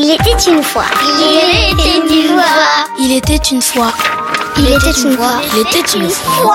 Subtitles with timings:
[0.00, 0.84] Il était une fois.
[1.00, 2.44] Il était une fois.
[3.00, 3.92] Il était une fois.
[4.56, 5.40] Il était une fois.
[5.52, 6.54] Il était une fois.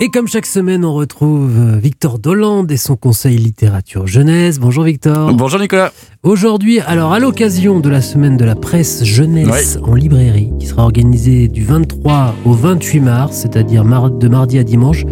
[0.00, 4.58] Et comme chaque semaine, on retrouve euh, Victor Dolande et son conseil littérature jeunesse.
[4.58, 5.32] Bonjour Victor.
[5.34, 5.92] Bonjour Nicolas.
[6.24, 10.82] Aujourd'hui, alors à l'occasion de la semaine de la presse jeunesse en librairie, qui sera
[10.82, 15.04] organisée du 23 au 28 mars, c'est-à-dire de mardi à dimanche,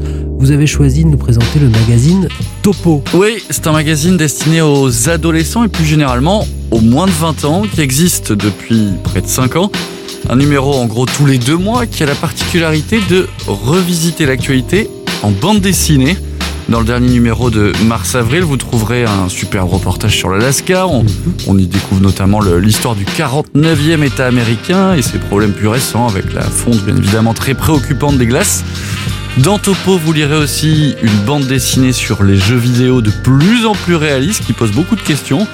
[0.42, 2.26] vous avez choisi de nous présenter le magazine
[2.62, 3.04] Topo.
[3.14, 7.62] Oui, c'est un magazine destiné aux adolescents et plus généralement aux moins de 20 ans
[7.72, 9.70] qui existe depuis près de 5 ans.
[10.28, 14.90] Un numéro en gros tous les deux mois qui a la particularité de revisiter l'actualité
[15.22, 16.16] en bande dessinée.
[16.68, 20.88] Dans le dernier numéro de mars-avril, vous trouverez un superbe reportage sur l'Alaska.
[20.88, 21.04] On,
[21.46, 26.32] on y découvre notamment l'histoire du 49e État américain et ses problèmes plus récents avec
[26.32, 28.64] la fonte bien évidemment très préoccupante des glaces.
[29.38, 33.72] Dans Topo, vous lirez aussi une bande dessinée sur les jeux vidéo de plus en
[33.72, 35.48] plus réalistes qui posent beaucoup de questions,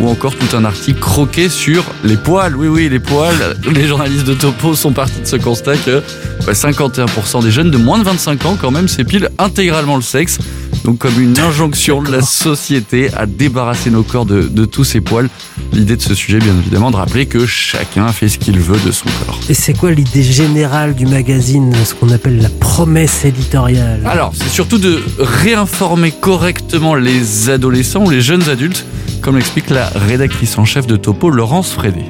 [0.00, 2.54] ou encore tout un article croqué sur les poils.
[2.54, 3.56] Oui, oui, les poils.
[3.72, 6.02] Les journalistes de Topo sont partis de ce constat que
[6.46, 10.38] 51% des jeunes de moins de 25 ans, quand même, s'épilent intégralement le sexe.
[10.84, 15.00] Donc, comme une injonction de la société à débarrasser nos corps de, de tous ces
[15.00, 15.28] poils.
[15.72, 18.90] L'idée de ce sujet, bien évidemment, de rappeler que chacun fait ce qu'il veut de
[18.90, 19.38] son corps.
[19.48, 24.02] Et c'est quoi l'idée générale du magazine, ce qu'on appelle la promesse éditoriale?
[24.06, 28.84] Alors, c'est surtout de réinformer correctement les adolescents ou les jeunes adultes,
[29.20, 32.02] comme l'explique la rédactrice en chef de Topo, Laurence Frédé.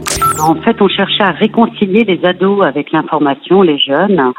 [0.42, 4.32] En fait, on cherchait à réconcilier les ados avec l'information, les jeunes,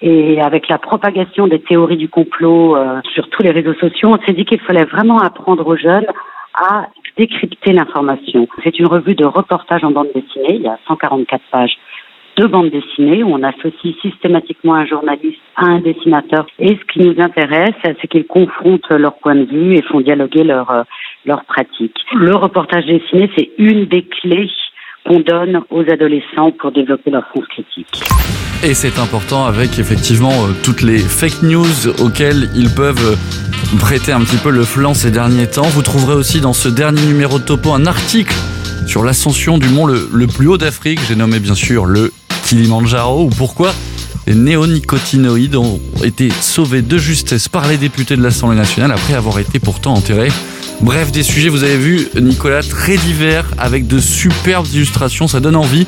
[0.00, 4.08] et avec la propagation des théories du complot euh, sur tous les réseaux sociaux.
[4.08, 6.06] On s'est dit qu'il fallait vraiment apprendre aux jeunes
[6.54, 8.48] à décrypter l'information.
[8.64, 10.56] C'est une revue de reportage en bande dessinée.
[10.56, 11.76] Il y a 144 pages
[12.36, 16.46] de bande dessinée où on associe systématiquement un journaliste à un dessinateur.
[16.58, 20.44] Et ce qui nous intéresse, c'est qu'ils confrontent leurs points de vue et font dialoguer
[20.44, 20.82] leurs euh,
[21.26, 21.98] leurs pratiques.
[22.14, 24.50] Le reportage dessiné, c'est une des clés
[25.06, 28.02] qu'on donne aux adolescents pour développer leur sens critique.
[28.62, 34.12] Et c'est important avec effectivement euh, toutes les fake news auxquelles ils peuvent euh, prêter
[34.12, 35.62] un petit peu le flanc ces derniers temps.
[35.62, 38.34] Vous trouverez aussi dans ce dernier numéro de Topo un article
[38.86, 41.00] sur l'ascension du mont le, le plus haut d'Afrique.
[41.08, 42.12] J'ai nommé bien sûr le
[42.44, 43.72] Kilimanjaro ou pourquoi
[44.26, 49.40] les néonicotinoïdes ont été sauvés de justesse par les députés de l'Assemblée nationale après avoir
[49.40, 50.30] été pourtant enterrés.
[50.80, 55.54] Bref, des sujets, vous avez vu, Nicolas, très divers, avec de superbes illustrations, ça donne
[55.56, 55.86] envie.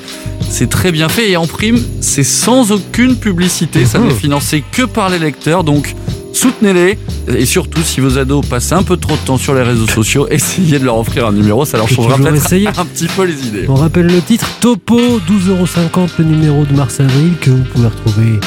[0.48, 4.08] C'est très bien fait et en prime, c'est sans aucune publicité, ça Mhm.
[4.08, 5.94] n'est financé que par les lecteurs, donc
[6.32, 6.96] soutenez-les.
[7.36, 10.28] Et surtout, si vos ados passent un peu trop de temps sur les réseaux sociaux,
[10.30, 13.64] essayez de leur offrir un numéro, ça leur changera peut-être un petit peu les idées.
[13.68, 18.38] On rappelle le titre Topo, 12,50€ le numéro de mars-avril que vous pouvez retrouver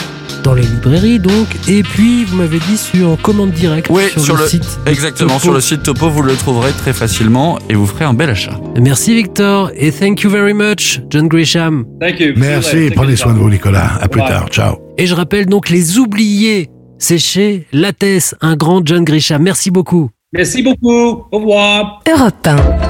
[0.44, 1.48] dans les librairies donc.
[1.68, 4.80] Et puis, vous m'avez dit sur en commande directe Oui, sur, sur le, le- site.
[4.86, 5.40] Exactement, Topo.
[5.42, 8.60] sur le site Topo, vous le trouverez très facilement et vous ferez un bel achat.
[8.80, 11.86] Merci Victor et thank you very much, John Grisham.
[12.02, 12.34] Thank you.
[12.36, 13.92] Merci, prenez soin de vous, Nicolas.
[14.02, 14.30] À plus Bye.
[14.30, 14.48] tard.
[14.50, 14.76] Ciao.
[14.98, 19.42] Et je rappelle donc les oubliés, c'est chez Lattès, un grand John Grisham.
[19.44, 20.10] Merci beaucoup.
[20.34, 21.24] Merci beaucoup.
[21.32, 22.02] Au revoir.
[22.08, 22.87] Europe 1.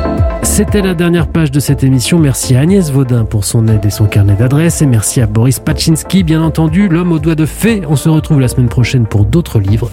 [0.47, 2.17] C'était la dernière page de cette émission.
[2.17, 4.81] Merci à Agnès Vaudin pour son aide et son carnet d'adresses.
[4.81, 7.83] Et merci à Boris Pachinski, bien entendu, l'homme aux doigts de fée.
[7.87, 9.91] On se retrouve la semaine prochaine pour d'autres livres.